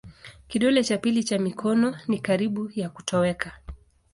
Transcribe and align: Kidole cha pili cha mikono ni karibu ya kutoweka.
Kidole 0.47 0.83
cha 0.83 0.97
pili 0.97 1.23
cha 1.23 1.39
mikono 1.39 1.97
ni 2.07 2.19
karibu 2.19 2.71
ya 2.75 2.89
kutoweka. 2.89 3.51